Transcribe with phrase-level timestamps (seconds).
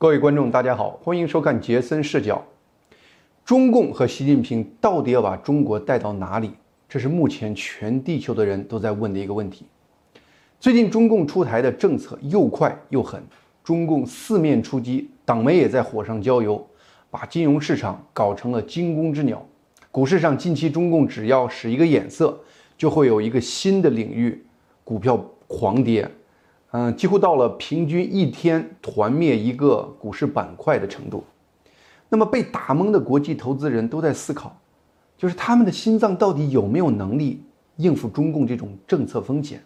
[0.00, 2.40] 各位观众，大家好，欢迎收看杰森视角。
[3.44, 6.52] 中共和习近平到底要把中国带到哪里？
[6.88, 9.66] 这是目前全地球的人都在问的一个问题。
[10.60, 13.20] 最近中共出台的政策又快又狠，
[13.64, 16.64] 中共四面出击，党媒也在火上浇油，
[17.10, 19.44] 把金融市场搞成了惊弓之鸟。
[19.90, 22.38] 股市上近期中共只要使一个眼色，
[22.76, 24.46] 就会有一个新的领域
[24.84, 25.16] 股票
[25.48, 26.08] 狂跌，
[26.70, 31.24] 嗯，几乎到了平均一天团灭一个股市板块的程度。
[32.10, 34.54] 那么被打懵的国际投资人都在思考，
[35.16, 37.42] 就是他们的心脏到底有没有能力
[37.76, 39.62] 应付中共这种政策风险？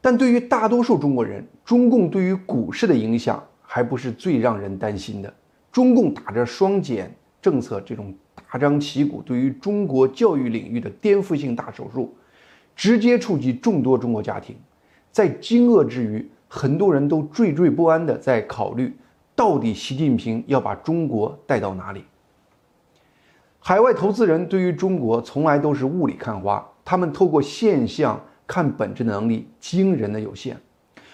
[0.00, 5.32] 但对于大多数中国人，中共对于股市的影响还不是最让人担心的。
[5.70, 12.14] 中共打着双减政策这种大张旗鼓，对于中国教育领域的颠覆性大手术，
[12.76, 14.56] 直接触及众多中国家庭。
[15.12, 18.96] 在惊愕之余，很多人都惴惴不安地在考虑。
[19.34, 22.04] 到底习近平要把中国带到哪里？
[23.58, 30.56] 海外投资人对于中国从来都是雾里看花，他们透过现象看本质的能力惊人的有限。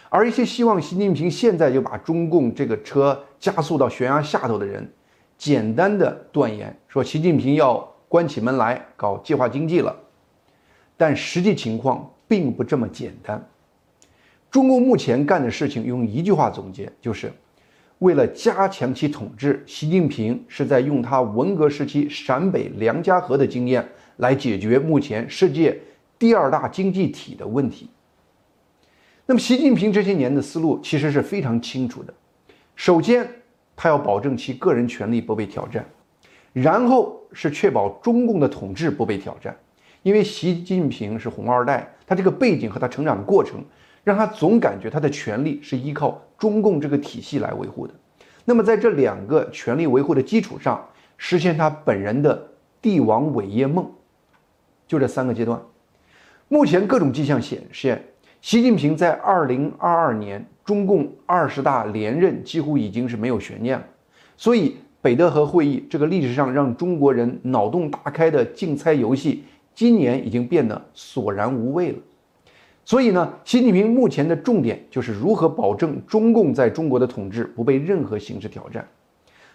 [0.09, 4.91] 而一些希望习近平现在就把中共这个车加速到悬崖下头的人，
[5.37, 7.77] 简单的断言说习近平要
[8.09, 9.95] 关起门来搞计划经济了。
[10.97, 13.47] 但实际情况并不这么简单。
[14.51, 17.33] 中共目前干的事情，用一句话总结就是。
[17.99, 23.85] 为了加强其统治，习近平是在用他文革时期陕北梁家河的经验
[24.19, 25.77] 来解决目前世界
[26.17, 27.91] 第二大经济体的问题。
[29.27, 32.15] 那么，习近平这些年的思路其实是非常清楚的：
[32.77, 33.29] 首先，
[33.75, 35.83] 他要保证其个人权利不被挑战；
[36.53, 39.55] 然后是确保中共的统治不被挑战。
[40.05, 43.61] 因为习近平是红二代，他这个背景和他成长的过程。
[44.09, 47.93] 让他总感觉他的权力是依靠中共这个体系来维护的，
[48.47, 50.83] 那么在这两个权力维护的基础上，
[51.19, 52.43] 实现他本人的
[52.81, 53.87] 帝王伟业梦，
[54.87, 55.61] 就这三个阶段。
[56.49, 58.03] 目前各种迹象显示，
[58.41, 63.85] 习近平在二零二二年中共二十大连任几乎已经是没有悬念了。
[64.39, 71.99] 所以北戴河会议这个历史上让中国人脑洞大开的竞猜游戏，今年已经变得索然无味了。
[72.89, 78.83] 所以呢，习近平目前的重点就是如何保证中共在中国的统治不被任何形式挑战。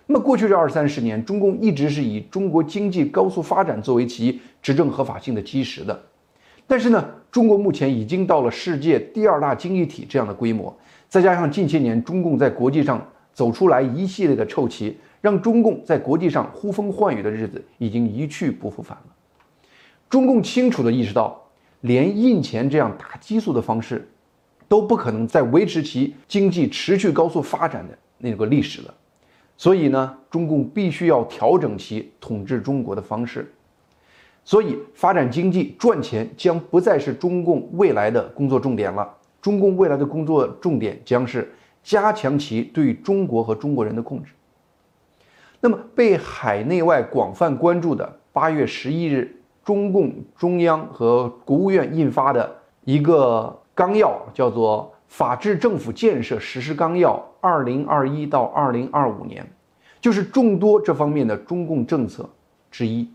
[0.05, 5.99] 那么过去这二三十年，中共一直是以中国经济高速发展作为其执政合法性的基石的。
[6.67, 10.71] 但是呢，中国目前已经到了世界第二大经济体这样的规模，
[11.09, 19.05] 再加上近些年中共在国际上走出来一系列的臭棋，让中共在国际上呼风唤雨的日子已经一去不复返了。
[20.07, 21.42] 中共清楚地意识到。
[21.83, 24.07] 连印钱这样打激素的方式，
[24.69, 28.93] 都不可能再维持其经济持续高速发展的那个历史了，
[29.57, 33.53] 所以呢，中共必须要调整其统治中国的方式，
[34.45, 39.13] 所以发展经济赚钱将不再是中共未来的工作重点了。
[39.41, 44.31] 中共未来的工作重点将是加强其对中国和中国人的控制。
[45.59, 49.35] 那么，被海内外广泛关注的八月十一日。
[49.63, 52.53] 中共中央和国务院印发的
[52.83, 59.41] 一个纲要，叫做《法治政府建设实施纲要（二零二一到二零二五年）》，
[60.01, 62.29] 就是众多这方面的中共政策
[62.69, 63.09] 之一。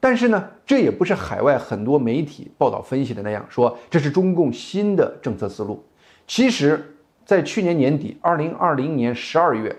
[0.00, 5.84] 但是呢，这也不是海外很多媒体报道分析的那样，说这是中共新的政策思路。
[6.26, 6.96] 其实，
[7.26, 9.76] 在去年年底，二零二零年十二月，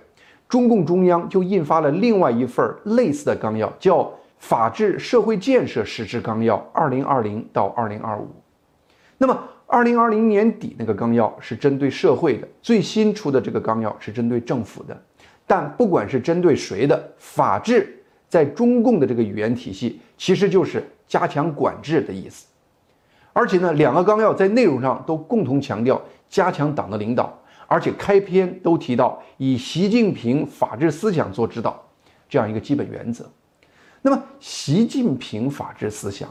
[0.47, 4.07] 中共中央就印发了另外一份类似的纲要，叫。
[4.39, 8.27] 法治社会建设实施纲要（二零二零到二零二五），
[9.19, 14.99] 那么二零二零年底那个纲要是针对社会的，最新出的这个纲要是针对政府的。
[15.45, 22.47] 但不管是针对谁的，法治在中共的这个语言体系，其实就是加强管制的意思。
[23.33, 31.79] 而且呢，两个纲要在内容上都共同强调加强党的领导，而且开篇都提到以习近平法治思想做指导
[32.27, 33.29] 这样一个基本原则。
[34.01, 36.29] 那么，习近平法治思想，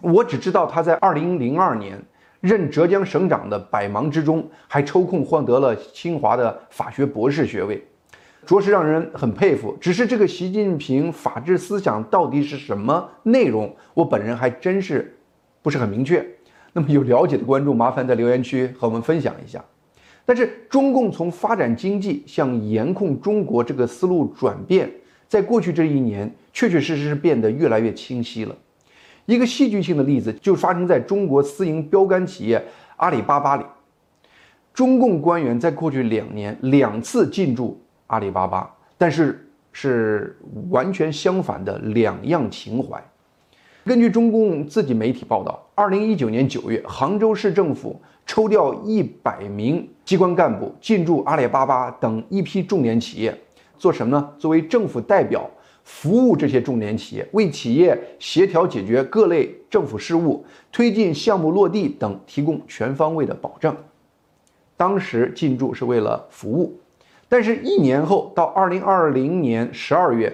[0.00, 2.02] 我只知道他在二零零二年
[2.40, 7.86] 任浙江省长的百忙之中，还抽空获得了清华的法学博士学位，
[8.46, 9.76] 着实让人很佩服。
[9.78, 15.14] 只是这个习近平法治思想到底是什么内容，我本人还真是
[15.60, 16.26] 不是很明确。
[16.72, 19.62] 那么有了解的观众，麻烦在留言区和我们分享一下。
[20.24, 24.90] 但是，中共从发展经济向严控中国这个思路转变。
[25.28, 28.56] 在过去这一年，确确实实是变得越来越清晰了。
[29.24, 32.64] 一个戏剧性的例子就发生在中国私营标杆企业
[32.96, 33.64] 阿里巴巴里。
[34.72, 40.38] 中共官员在过去两年两次进驻阿里巴巴，但是是
[40.70, 43.02] 完全相反的两样情怀。
[43.84, 53.36] 根据中共自己媒体报道，二零一九年九月，杭州市政府抽调一百名机关干部进驻阿里巴巴等一批重点企业，
[53.78, 54.32] 做什么呢？
[54.38, 55.50] 作为政府代表，
[55.84, 63.76] 服务这些重点企业，为企业协调解决各类政府事务，推进项目落地等提供全方位的保证。
[64.76, 66.78] 当时进驻是为了服务，
[67.28, 70.32] 但是，一年后到二零二零年十二月。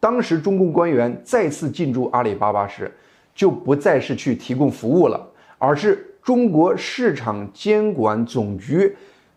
[0.00, 2.92] 当时中共官员再次进驻阿里巴巴时，
[3.34, 5.26] 就不再是去提供服务了，
[5.56, 8.94] 而是中国市场监管总局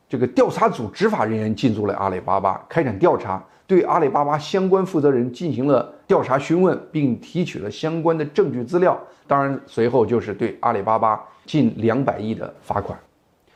[0.10, 8.98] 这个调查组执法人员进驻了阿里巴巴，开展调查，对阿里巴巴相关负责人进行了调查询问，并提取了相关的证据资料。
[9.28, 12.98] 当然，随后就是对阿里巴巴近两百亿的罚款。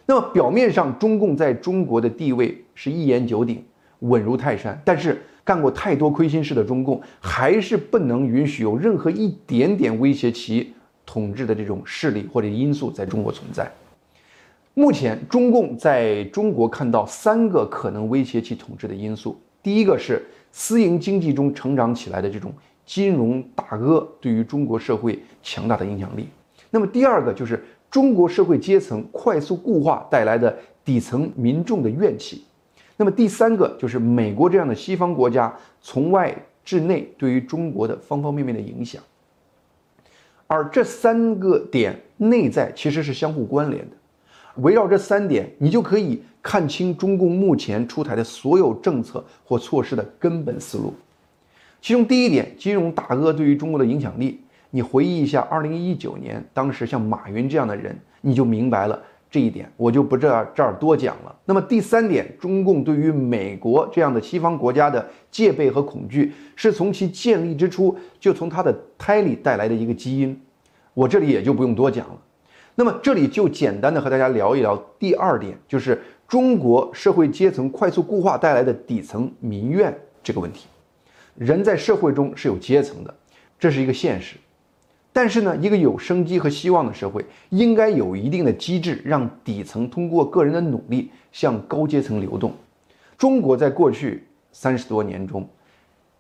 [0.05, 3.63] 那么表面上，中共在中国的地位是一言九鼎，
[3.99, 5.21] 稳如泰山，但是。
[5.43, 10.71] 干过太多亏心事的中共，还是不能允许有任何一点点威胁其
[11.03, 13.69] 统治的这种势力或者因素在中国存在。
[14.73, 22.53] 目前，中共在中国看到三个可能威胁其统治的因素：第一个是私营经济中成长起来的这种
[22.85, 26.23] 金融大鳄对于中国社会强大的影响力；
[26.69, 32.45] 那么第二个就是中国社会阶层快速固化带来的底层民众的怨气。
[32.95, 36.33] 那么第三个就是美国这样的西方国家从外
[36.63, 39.03] 至内对于中国的方方面面的影响，
[40.47, 43.97] 而这三个点内在其实是相互关联的。
[44.55, 50.93] 围绕这三点，你就可以看清中共目前出台的所有政策或措施的根本思路。
[51.81, 54.39] 其中第一点，金融大鳄对于中国的影响力，
[54.69, 59.01] 你回忆一下，二零一九年当时像马云这样的人，你就明白了。
[59.31, 61.33] 这一点我就不这这儿多讲了。
[61.45, 70.37] 那么第三点，中共对于美国这样的西方国家的戒备和恐惧，是从其建立之初就从它的胎里带来的一个基因。
[70.93, 72.17] 我这里也就不用多讲了。
[72.81, 80.65] 那么这里就简单的和大家聊一聊第二点，就是中国社会阶层快速固化带来的底层民怨这个问题。
[81.35, 83.13] 人在社会中是有阶层的，
[83.59, 84.35] 这是一个现实。
[85.13, 92.51] 但是呢，一个有生机和希望的社会，应该有一定的机制，让底层通过个人的努力向高阶层流动。
[93.15, 95.47] 中国在过去三十多年中，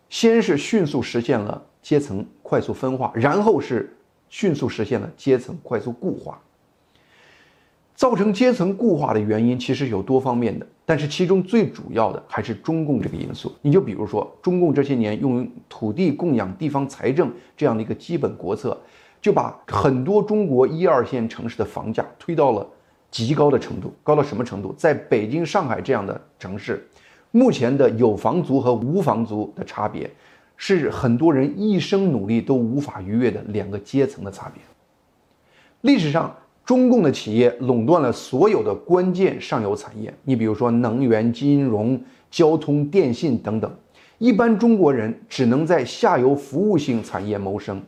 [0.09, 3.97] 先是迅速实现了阶层快速分化，然后是
[4.29, 6.39] 迅速实现了阶层快速固化。
[7.95, 13.53] 造成阶层固化的原因其实有多方面的，但是其中最主要的还是中共这个因素。
[13.61, 18.75] 你就比如说，中共这些年用土地供养地方财政这样的一个基本国策，
[19.21, 22.67] 就把很多中国一二线城市的房价推到了
[23.11, 23.93] 极高的程度。
[24.01, 24.73] 高到什么程度？
[24.75, 26.83] 在北京、上海这样的城市，
[27.29, 30.09] 目前的有房族和无房族的差别，
[30.57, 34.63] 是很多人一生努力都无法逾越的两个阶层的差别。
[35.81, 36.35] 历史上。
[36.71, 43.69] 中共的企业垄断了所有的关键上游产业，你比如说能源、金融、交通、电信等等。
[44.19, 47.83] 一般中国人只能在下游服务性产业谋生。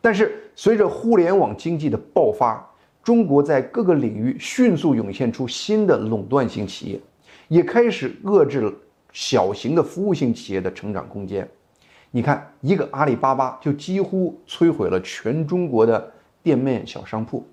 [0.00, 2.64] 但是随着互联网经济的爆发，
[3.02, 7.00] 中国在各个领域迅速涌现出新的垄断性企业，
[7.48, 8.72] 也开始遏制了
[9.12, 11.48] 小型的服务性企业的成长空间。
[12.12, 17.44] 你看，一个阿里巴巴就几乎摧毁了全中国的店面小商铺。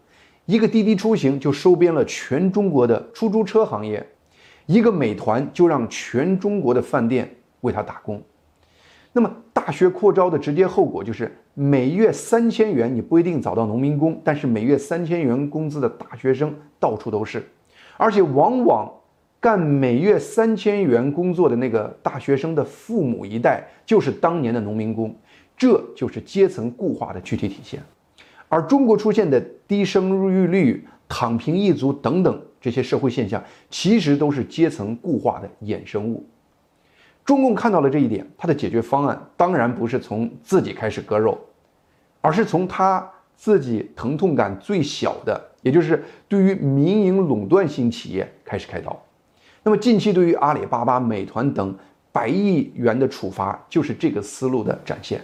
[0.50, 4.04] 一个滴滴出行就收编了全中国的出租车行业，
[4.66, 7.30] 一个美团就让全中国的饭店
[7.62, 8.20] 为他打工。
[9.14, 17.48] 那么大学扩招的直接后果就是每月三千元你不一定找到农民工，但是每月三千元工资的大学生到处都是，
[17.96, 18.92] 而且往往
[19.40, 25.16] 干每月三千元工作的那个大学生的父母一代就是当年的农民工，
[25.56, 27.80] 这就是阶层固化的具体体现。
[28.50, 36.28] 而中国出现的低生育率、躺平一族等等这些社会现象，其实都是阶层固化的衍生物。
[37.24, 41.40] 中共看到了这一点，他的解决方案当然不是从自己开始割肉，
[42.22, 49.00] 而是从他自己疼痛感最小的，也就是对于民营垄断性企业开始开刀。
[49.62, 51.78] 那么近期对于阿里巴巴、美团等
[52.12, 55.22] 百亿元的处罚，就是这个思路的展现。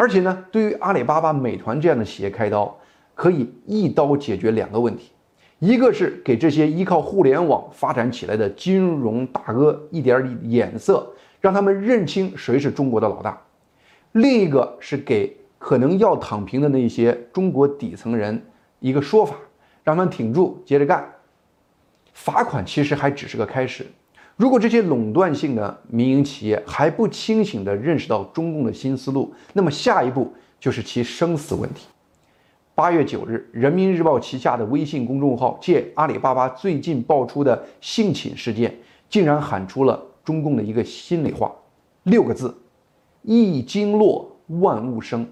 [0.00, 2.78] 而且呢，对于阿里巴巴、美团这样的企业开刀，
[3.16, 5.10] 可以一刀解决两个问题：
[5.58, 11.04] 一个是给这些依靠互联网发展起来的金融大哥一点眼色，
[11.40, 13.32] 让他们认清谁是中国的老大；
[14.12, 18.40] 另一个是给可能要躺平的那些中国底层人
[18.78, 19.34] 一个说法，
[19.82, 21.04] 让他们挺住，接着干。
[22.12, 23.84] 罚款其实还只是个开始。
[24.38, 31.88] 如果这些垄断性的民营企业还不清醒地认识到中共的新思路，那么下一步就是其生死问题。
[32.72, 38.72] 八月九日，人民日报旗下的微信公众号借阿里巴巴最近爆出的性侵事件，
[39.08, 41.52] 竟然喊出了中共的一个心里话，
[42.04, 42.56] 六个字：
[43.22, 44.30] 一经落，
[44.60, 45.26] 万物生。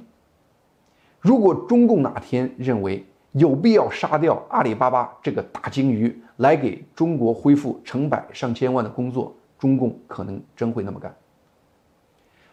[1.21, 3.07] 如果中共哪天认为
[3.39, 11.15] 有必要杀掉阿里巴巴这个大鲸鱼，来给中国恢复成百上千万的工作，中共可能真会那么干。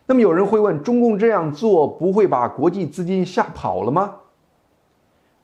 [0.06, 4.14] 那么有人会问：中共这样做不会把国际资金吓跑了吗？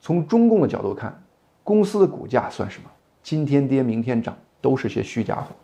[0.02, 1.24] 从中共的角度看，
[1.64, 2.90] 公司的股价算什么？
[3.24, 5.56] 今天跌，明天涨，都是些虚家伙。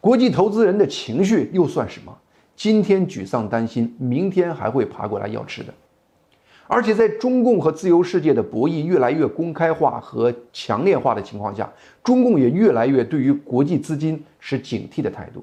[0.00, 2.16] 国际投资人的情绪又算什么？
[2.54, 5.74] 今天沮丧担心，明天还会爬过来要吃的。
[6.68, 11.68] 而且在中共和自由世界的博弈越来越公开化和强烈化的情况下，
[12.04, 15.42] 中共也越来越对于国际资金持警惕的态度。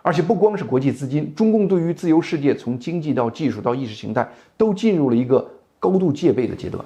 [0.00, 4.26] 而且不光是国际资金，中共对于自由世界从经济到技术到意识形态
[4.56, 5.46] 都进入了一个
[5.78, 6.82] 高度戒备的阶段。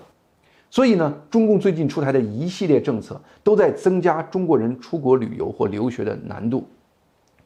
[0.69, 6.67] 所以呢，中共最近出台的一系列政策，都在增加中国人出国旅游或留学的难度，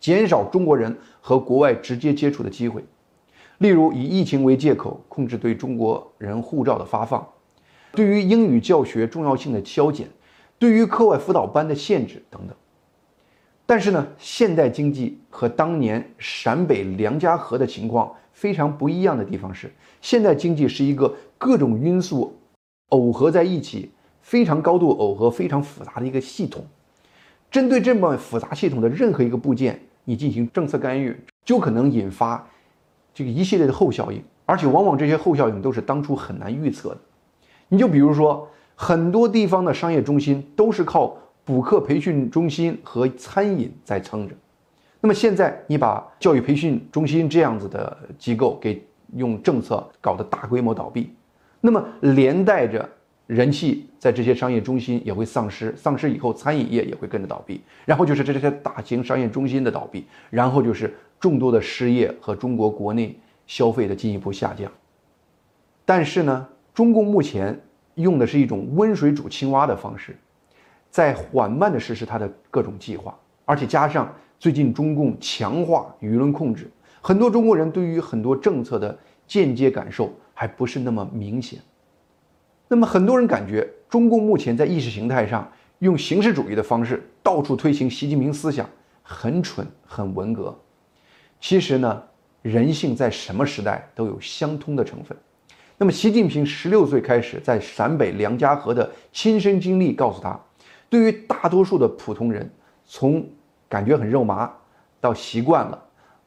[0.00, 2.82] 减少中国人和国外直接接触的机会。
[3.58, 7.26] 例如，以疫情为借口控制对中国人护照的发放，
[7.92, 10.08] 对于英语教学重要性的削减，
[10.58, 12.56] 对于课外辅导班的限制等等。
[13.64, 22.38] 但是呢，现代经济和当年陕北梁家河的情况非常不一样的地方是，现代经济是一个各种因素。
[22.90, 26.64] 耦合在一起，非常高度耦合、非常复杂的一个系统。
[27.50, 32.48] 针对这么复杂系统的任何一个部件，你进行政策干预，就可能引发
[33.16, 36.98] 这个一系列的后效应，而且往往这些后效应都是当初很难预测的。
[37.70, 44.34] 你就比如说，很多地方的商业中心都是靠补课培训中心和餐饮在撑着。
[45.00, 51.10] 那么现在你把教育培训中心这样子的机构给用政策搞得大规模倒闭。
[51.62, 52.86] 那么连带着
[53.26, 64.70] 人气在这些商业中心也会丧失，丧失以后餐饮业也会跟着倒闭，然后就是这些大型商业中心的倒闭，然后就是众多的失业和中国国内消费的进一步下降。
[65.84, 67.60] 但是呢，中共目前
[67.94, 70.16] 用的是一种温水煮青蛙的方式，
[70.90, 76.70] 在缓慢地实施它的各种计划，而且加上最近中共强化舆论控制，
[77.00, 80.12] 很多中国人对于很多政策的间接感受。
[80.38, 81.58] 还不是那么明显。
[82.68, 88.68] 那么很多人感觉，中共目前在意识形态上用形式主义的方式到处推行习近平思想，
[89.02, 90.54] 很蠢，很文革。
[91.40, 92.02] 其实呢，
[92.42, 95.16] 人性在什么时代都有相通的成分。
[95.78, 100.38] 那么习近平十六岁开始在陕北梁家河的亲身经历告诉他，
[100.88, 102.50] 对于大多数的普通人，
[102.86, 103.26] 从
[103.68, 104.52] 感觉很肉麻
[105.00, 105.82] 到习惯了。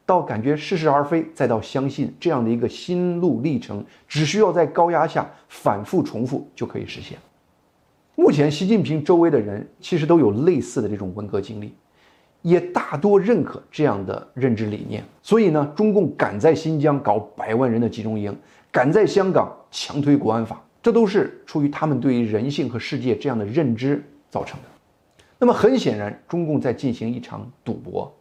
[0.06, 7.16] 到感觉似是而非，再到相信这样的一个心路历程，只需要在高压下反复重复就可以实现。
[8.16, 11.72] 目前，习近平周围的人其实都有类似的这种文革经历，
[12.42, 15.04] 也大多认可这样的认知理念。
[15.22, 18.36] 所以呢，中共敢在新疆搞百万人的集中营，
[18.70, 24.68] 敢在香港强推国安法，这都是出于他们对于人性和世界这样的认知造成的。
[25.38, 28.12] 那么，很显然，中共在进行一场赌博。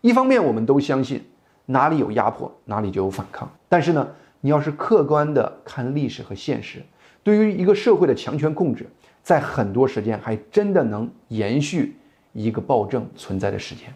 [0.00, 1.20] 一方面，我们都相信
[1.66, 3.50] 哪里有压迫，哪里就有反抗。
[3.68, 4.08] 但是呢，
[4.40, 6.80] 你要是客观的看历史和现实，
[7.22, 8.86] 对于一个社会的强权控制，
[9.22, 11.96] 在很多时间还真的能延续
[12.32, 13.92] 一个暴政存在的时间。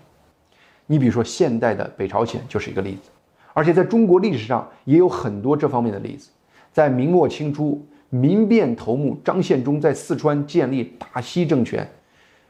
[0.87, 3.11] 你比如说，现代的北朝鲜就是一个例子，
[3.52, 6.31] 而且在中国历史上也有很多这方面的例子。
[6.73, 11.88] 在明末清初，民变头目张献忠在四川建立大西政权，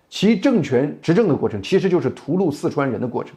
[0.08, 3.34] 其政权执政的过程其实就是屠戮四川人的过程。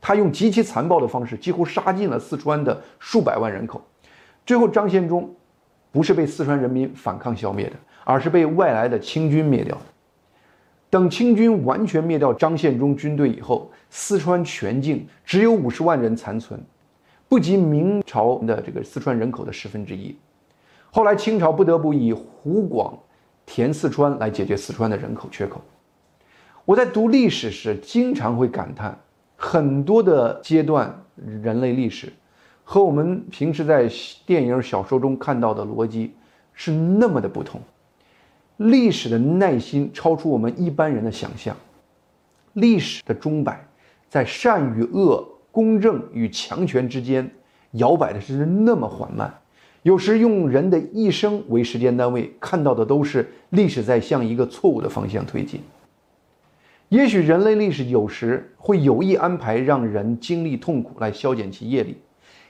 [0.00, 3.80] 他用极其残暴的方式，几乎杀尽了四川的数百万人口。
[4.44, 5.34] 最后，张献忠
[5.90, 9.82] 不是被四川人民反抗消灭的，而是被外来的清军灭掉的。
[10.88, 16.60] 等清军完全灭掉张献忠军队以后，四川全境只有五十万人残存，
[17.28, 20.16] 不及明朝的这个四川人口的十分之一。
[20.90, 22.96] 后来，清朝不得不以湖广
[23.44, 25.60] 填四川来解决四川的人口缺口。
[26.64, 28.98] 我在读历史时，经常会感叹。
[29.36, 31.02] 很多的阶段，
[31.42, 32.10] 人类历史
[32.64, 33.86] 和我们平时在
[34.24, 36.14] 电影、小说中看到的逻辑
[36.54, 37.60] 是那么的不同。
[38.56, 41.56] 历史的耐心超出我们一般人的想象，
[42.54, 43.66] 历史的钟摆
[44.08, 47.30] 在善与恶、公正与强权之间
[47.72, 49.32] 摇摆的是那么缓慢。
[49.82, 55.60] 有时用人的一生为时间单位，看到的都是历史在向一个错误的方向推进。
[56.88, 61.96] 也许人类历史有时会有意安排让人经历痛苦来消减其业力，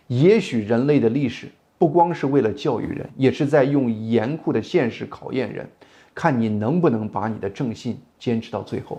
[0.07, 1.49] 也许人类的历史
[1.79, 5.69] 不光是为了教育人，也是在用严酷的现实考验人，
[6.17, 8.99] 看你能不能把你的正信坚持到最后。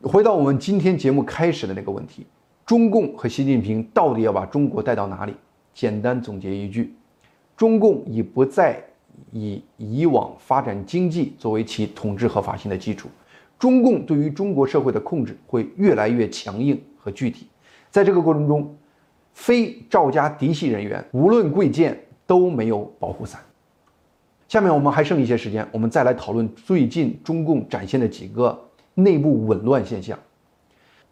[0.00, 2.24] 回到我们今天节目开始的那个问题：
[2.64, 5.34] 中共和习近平到底要把中国带到哪里？
[5.74, 6.94] 简单总结一句：
[7.56, 8.80] 中共已不再
[9.32, 13.08] 以以往发展经济作为其统治合法性的基础。
[13.58, 17.48] 中共对于中国社会的控制会越来越强硬和具体，
[17.90, 18.72] 在这个过程中，
[19.34, 23.40] 非赵家嫡系人员无论贵贱都没有保护伞。
[24.48, 28.58] 下面我们还剩一些时间，我们再来讨论最近中共展现的几个
[28.94, 30.18] 内部紊乱现象。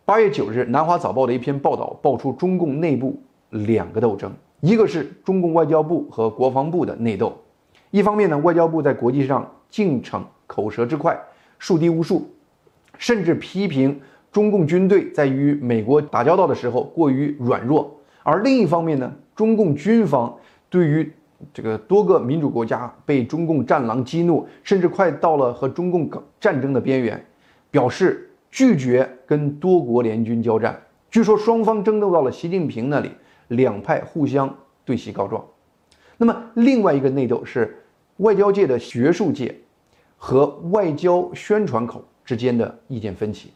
[0.07, 7.37] 八月九日，《南华早报》的一篇报道爆出中共内部两个斗争，一个是中共外交部和国防部的内斗，
[7.91, 11.15] 一方面呢，外交部在国际上竞逞口舌之快，
[11.59, 12.27] 树敌无数。
[12.97, 14.01] 甚至批评
[14.33, 20.35] 中共军队在与美国打交道的时候过于软弱，而另一方面呢，中共军方
[20.71, 21.13] 对于
[21.53, 27.25] 这个多个民主国家被中共战狼激怒，甚至快到了和中共战争的边缘，
[27.71, 30.81] 表示拒绝跟多国联军交战。
[31.11, 33.11] 据说双方争斗到了习近平那里，
[33.49, 34.53] 两派互相
[34.85, 35.45] 对席告状。
[36.17, 37.83] 那么另外一个内斗是
[38.19, 39.55] 外交界的学术界
[40.17, 42.05] 和外交宣传口。
[42.25, 43.53] 之间的意见分歧，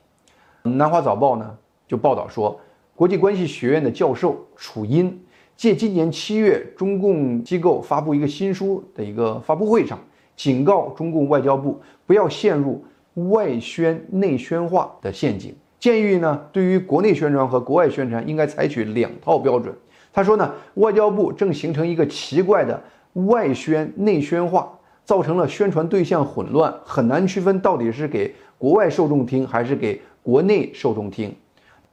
[0.71, 1.59] 《南华早报》呢
[1.89, 2.61] 就报道说，
[2.95, 5.21] 国际关系学院的教授楚英
[5.61, 9.99] 借今年七月中共机构发布一个新书的一个发布会上，
[10.35, 12.83] 警告中共外交部不要陷入
[13.29, 19.71] 外宣内宣化的陷阱，建议呢对于国内宣传和国外宣传应该采取两套标准。
[20.15, 24.67] 他说呢，外交部正形成一个奇怪的外宣内宣化，
[25.05, 28.35] 造成了宣传对象混乱，很难区分到底是给。
[28.57, 31.35] 国外受众听还是给国内受众听？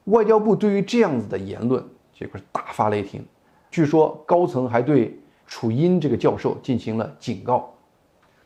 [0.06, 1.84] 外交部对于这样子的言论，
[2.18, 3.26] 结果是大发雷霆。
[3.70, 7.74] 据说高层还对楚英这个教授进行了警告。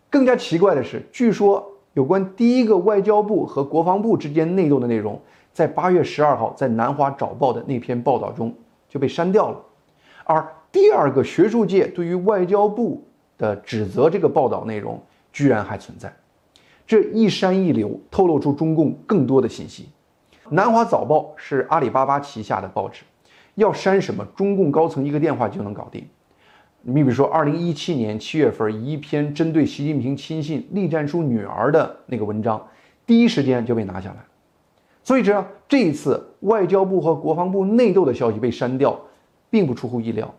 [0.09, 5.19] 更加奇怪的是，据说有关第一个外交部和国防部之间内斗的内容，
[5.53, 8.53] 在八月十二号在南华早报的那篇报道中
[8.89, 9.61] 就被删掉了，
[10.25, 13.03] 而第二个学术界对于外交部
[13.37, 16.13] 的指责这个报道内容居然还存在。
[16.85, 19.87] 这一删一留，透露出中共更多的信息。
[20.49, 23.03] 南华早报是阿里巴巴旗下的报纸，
[23.55, 26.05] 要删什么，中共高层一个电话就能搞定。
[26.81, 32.59] 你比如说，二零一七年七月份一篇针对习近平亲信栗战书女儿的那个文章，
[33.05, 34.17] 第一时间就被拿下来。
[35.03, 38.99] 所以这这一次外交部和国防部内斗的消息被删掉，
[39.49, 40.33] 并不出乎意料。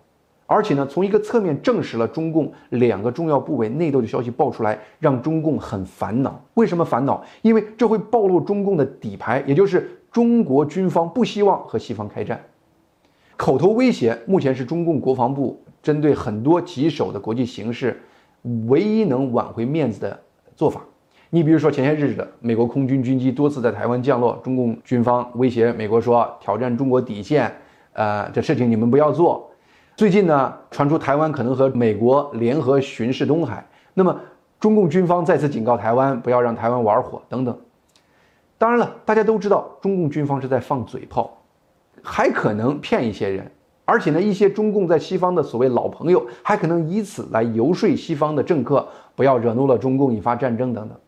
[0.47, 6.39] 而且呢，从一个侧面证实了中共两个重要部委内斗的消息爆出来，让中共很烦恼。
[6.55, 7.25] 为什么烦恼？
[7.43, 12.39] 因为这会暴露中共的底牌，也就是中国军方不希望和西方开战。
[13.37, 18.01] 口头威胁目前是中共国防部针对很多棘手的国际形势，
[18.69, 20.21] 唯一能挽回面子的
[20.55, 20.81] 做法。
[21.31, 27.51] 你比如说前些日子，美国空军军机多次在台湾降落，中共军方威胁美国说挑战中国底线，
[27.95, 29.51] 呃，这事情你们不要做。
[29.97, 34.15] 最近呢，传出台湾可能和美国联合巡视东海，那么
[34.61, 37.59] 中共军方再次警告台湾不要让台湾玩火等等。
[38.59, 41.42] 当然了，大家都知道中共军方是在放嘴炮，
[42.03, 43.51] 还可能骗一些人，
[43.85, 50.99] 而且呢，一些中共在西方的所谓老朋友还可能以此来游说西方的政客不要惹怒了中共，引发战争等等。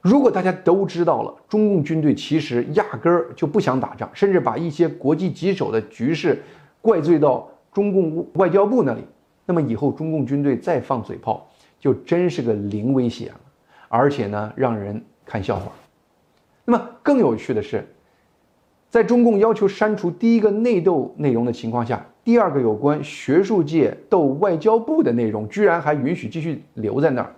[0.00, 6.42] 如果大家都知道了，中共军队其实压根儿就不想打仗，甚至把一些国际棘手的局势
[6.80, 7.48] 怪罪到。
[7.72, 9.04] 中共外交部那里，
[9.44, 11.46] 那么以后中共军队再放嘴炮，
[11.78, 13.40] 就真是个零威胁了，
[13.90, 15.70] 而且呢，让人看笑话。
[16.64, 17.86] 那么更有趣的是，
[18.88, 27.34] 在中共要求删除第一个内斗内容的情况下，第二个有关学术界斗外交部的内容，居然还允许继续留在那儿。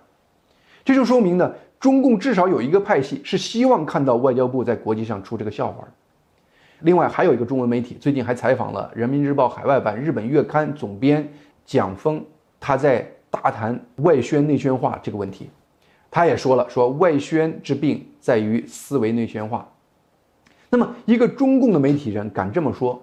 [0.85, 5.91] 这就说明呢，中共至少有一个派系是希望看到外交部在国际上出这个笑话的。
[6.81, 11.27] 另外还有一个中文媒体最近还采访了《人民日报》海外版日本月刊总编
[11.65, 12.23] 蒋峰，
[12.57, 15.49] 他在大谈外宣内宣化这个问题，
[16.09, 19.67] 他也说了，说外宣之病在于思维内宣化。
[20.69, 23.01] 那么一个中共的媒体人敢这么说，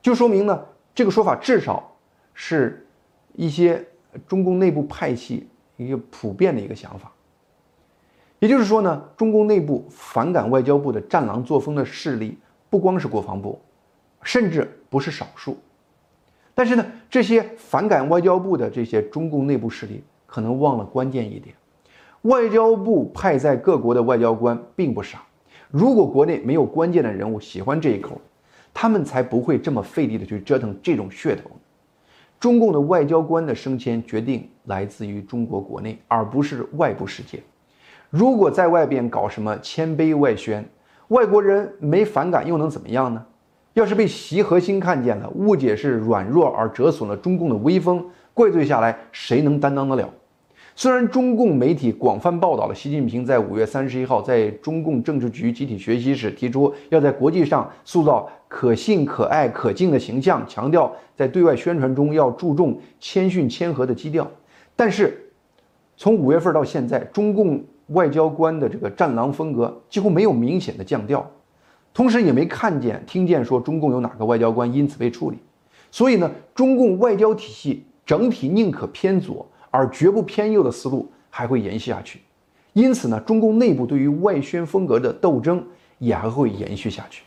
[0.00, 1.92] 就说明呢，这个说法至少
[2.34, 2.86] 是
[3.34, 3.84] 一些
[4.26, 7.12] 中共内部派系一个普遍的一个想法。
[8.38, 12.38] 也就是说呢，中共内部反感外交部的战狼作风的势力。
[12.70, 13.58] 不光是国防部，
[14.22, 15.56] 甚至不是少数。
[16.54, 21.56] 但是呢，这些反感外交部的这些中共内部势力，可能忘了关键一点：
[22.22, 25.18] 外交部派在各国的外交官并不少，
[25.70, 28.20] 如果国内没有关键的人物喜欢这一口，
[28.72, 31.50] 他们才不会这么费力的去折腾这种噱头。
[32.40, 37.40] 中共的外交官的升迁决定来自于中国国内，而不是外部世界。
[38.10, 40.64] 如果在外边搞什么谦卑外宣，
[41.08, 43.24] 外国人没反感又能怎么样呢？
[43.74, 50.08] 要是被习核心看见了，误解是软弱而折损了中共的威风，怪罪下来，谁能担当得了？
[50.80, 64.30] 虽然中共媒体广泛报道了习近平在五月三十一号在中共政治局集体学习时提出要在国际上塑造可信、可爱、可敬的形象，强调在对外宣传中要注重谦逊谦和的基调，
[64.76, 65.32] 但是
[65.96, 71.28] 从五月份到现在，中共外交官的这个战狼风格几乎没有明显的降调，
[71.92, 75.38] 同时也没看见、听见说中共有哪个外交官因此被处理，
[75.90, 79.44] 所以呢，中共外交体系整体宁可偏左。
[79.78, 82.18] 而绝不偏右的思路还会延续下去，
[82.72, 85.64] 因此呢，中共内部对于外宣风格的斗争
[85.98, 87.22] 也还会延续下去。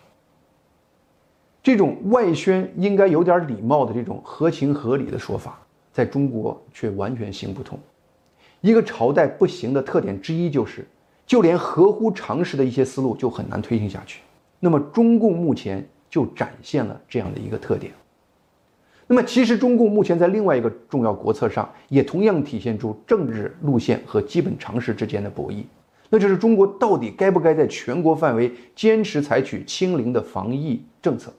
[1.64, 5.62] 这种外宣应该有点礼貌的这种合情合理的说法，
[5.94, 7.80] 在中国却完全行不通。
[8.60, 10.86] 一个朝代不行的特点之一就是，
[11.26, 14.20] 就连合乎常识的一些思路就很难推行下去。
[14.60, 17.94] 那么，中共目前就展现了这样的一个特点。
[19.12, 25.66] 那么，其实中共目前在另外一个重要国策上，也同样体现出政治路线和基本常识之间的博弈。
[26.10, 31.30] 那就是中国到底该不该在全国范围坚持采取清零的防疫政策？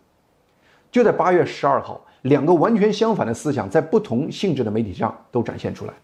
[0.90, 5.94] 就在八月十二号，两个完全相反的思想在不同性质的媒体上都展现出来。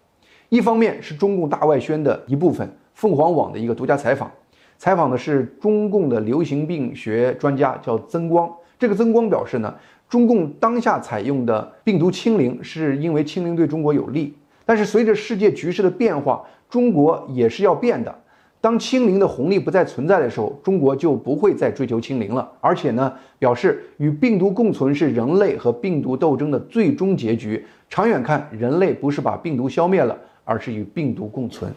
[0.49, 4.33] 一方面是中共大外宣的一部分，凤凰网的一个独家采访，
[4.79, 8.51] 采访的是中共的流行病学专家，叫曾光。
[8.79, 9.75] 这个曾光表示呢。
[10.09, 14.35] 中共当下采用的病毒清零，是因为清零对中国有利。
[14.65, 18.15] 但是随着世界局势的变化，中国也是要变的。
[18.61, 22.51] 当清零的红利不再存在的时候，中国就不会再追求清零了。
[22.61, 27.65] 而且呢，表示与病毒共存是人类和病毒斗争的最终结局。
[27.89, 31.73] 长远看，人类不是把病毒消灭了，而是与病毒共存。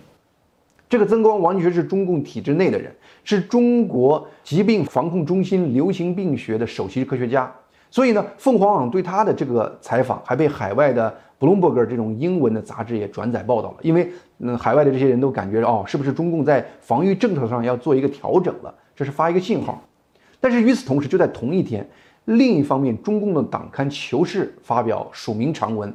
[0.90, 2.92] 这个曾光完全是中共体制内的人，
[3.24, 7.50] 是中国疾病防控中心流行病学的首席科学家。
[7.92, 13.78] 所以呢，凤凰网对他的这个采访还被海外的 Bloomberg 这种英文的杂志也转载报道了。
[13.82, 18.74] 因为，嗯，海外的这些人都感觉哦，是不是中共在防御政策上要做一个调整了？
[18.96, 19.84] 这是发一个信号。
[20.40, 21.86] 但是与此同时，就在同一天，
[22.24, 25.94] 另一方面，中共的党刊《求是》发表署名长文，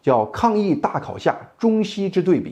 [0.00, 2.50] 叫《抗疫大考下中西之对比》。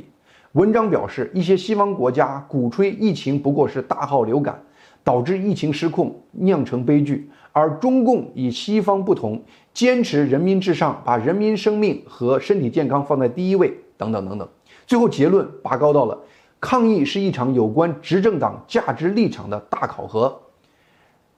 [0.52, 4.60] 文章表示，一些西方国家鼓吹疫情不过是大号流感。
[5.02, 7.30] 导致疫情失控，酿成悲剧。
[7.52, 14.48] 而中共与西方不同，坚持人民至上，把人民生命和身体健康放在第一位，等等等等。
[14.86, 16.18] 最后结论拔高到了：
[16.60, 20.40] 抗疫是一场有关执政党价值立场的大考核。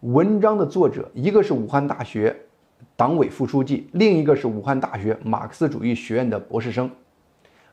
[0.00, 2.36] 文章的作者，一个是武汉大学
[2.96, 6.90] 党委副书记，另一个是武汉大学马克思主义学院的博士生。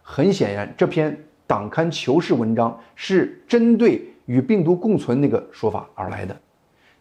[0.01, 4.05] 很显然，这篇党刊求是文章是针对。
[4.29, 6.39] 与病毒共存那个说法而来的，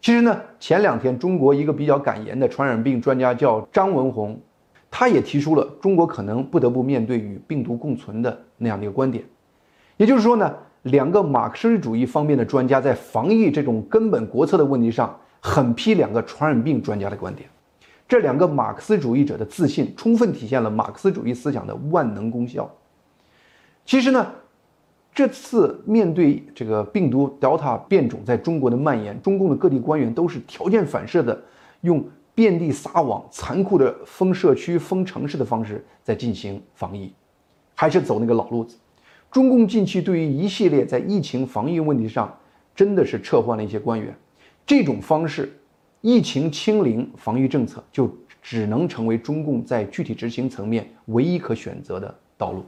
[0.01, 4.39] 其实呢，前两天中国一个比较敢言的传染病专家叫张文宏，
[4.89, 9.23] 他也提出了中国可能不得不面对与病毒共存的那样的一个观点。
[9.97, 17.49] 也就是说呢，两个马克思主义方面的专家在防疫这种根本国策的问题上，狠批两个传染病专家的观点。
[18.07, 22.73] 这两个马克思主义者的自信，充分体现了马克思主义思想的万能功效。
[23.85, 24.25] 其实呢。
[25.19, 31.37] 这次面对这个病毒 Delta 变种在中国的蔓延，中共的各地官员都是条件反射的，
[31.81, 32.01] 用
[32.33, 37.11] 遍地撒网、残酷的封社区、封城市的方式在进行防疫，
[37.75, 38.77] 还是走那个老路子。
[39.29, 42.33] 中共近期对于一系列在疫情防疫问题上，
[42.73, 44.15] 真的是撤换了一些官员。
[44.65, 45.51] 这种方式，
[45.99, 48.09] 疫情清零防御政策就
[48.41, 52.63] 只能成为中共在具体执行层面唯一可选择的道路。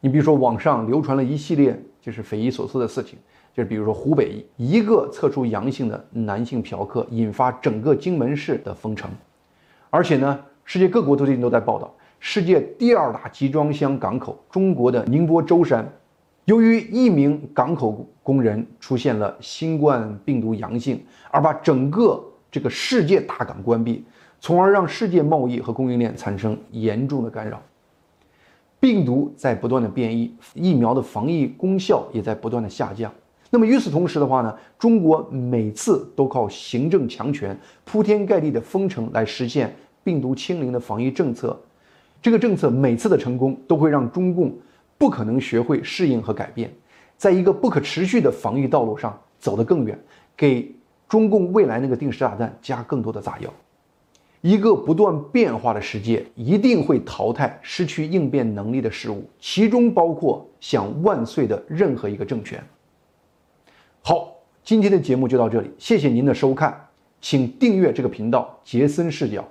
[0.00, 3.18] 你比如说，网上流传了一系列就是匪夷所思的事情，
[3.52, 9.10] 就是比如说湖北一个测出阳性的男性嫖客，引发整个荆门市的封城，
[9.90, 15.84] 而且呢，世界各国最近都在报道，世界第二大集装箱港口中国的宁波舟山，
[16.44, 24.04] 由于一名港口工人出现了新冠病毒阳性，而把整个这个世界大港关闭，
[24.38, 27.60] 从而让世界贸易和供应链产生严重的干扰。
[28.80, 33.12] 病毒在不断的变异，疫苗的防疫功效也在不断的下降。
[33.50, 41.58] 那么与此同时的话呢，中国每次都靠行政强权铺天盖地的封城来实现病毒清零的防疫政策。
[42.20, 44.54] 这个政策每次的成功都会让中共
[44.98, 46.72] 不可能学会适应和改变，
[47.16, 49.98] 在一个不可持续的防疫道路上走得更远，
[50.36, 50.70] 给
[51.08, 53.50] 中共未来那个定时炸弹加更多的炸药。
[54.40, 62.62] 一个不断变化的世界一定会淘汰失去应变能力的事物，其中包括想万岁的任何一个政权。
[64.00, 66.88] 好，今天的节目就到这里，谢谢您的收看，
[67.20, 69.44] 请订阅这个频道杰森视角。